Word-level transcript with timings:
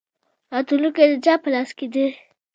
راتلونکی 0.53 1.05
د 1.11 1.13
چا 1.25 1.33
په 1.43 1.47
لاس 1.53 1.69
کې 1.77 1.87
دی؟ 1.93 2.05